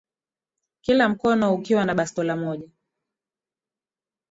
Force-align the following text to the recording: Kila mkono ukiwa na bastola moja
Kila 0.81 1.09
mkono 1.09 1.53
ukiwa 1.55 1.85
na 1.85 1.95
bastola 1.95 2.35
moja 2.35 2.69